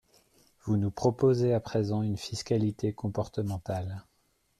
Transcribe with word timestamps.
Vous 0.63 0.77
nous 0.77 0.89
proposez 0.89 1.53
à 1.53 1.59
présent 1.59 2.01
une 2.01 2.17
fiscalité 2.17 2.91
comportementale. 2.91 4.03